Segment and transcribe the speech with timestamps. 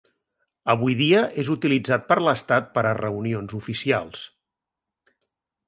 [0.73, 4.27] Avui dia és utilitzat per l'Estat per a reunions oficials.